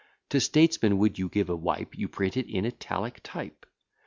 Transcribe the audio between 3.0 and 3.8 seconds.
type.